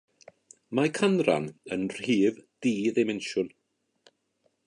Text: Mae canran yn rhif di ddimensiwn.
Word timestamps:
Mae 0.79 0.89
canran 0.99 1.45
yn 1.75 1.85
rhif 1.99 2.41
di 2.67 2.73
ddimensiwn. 2.97 3.53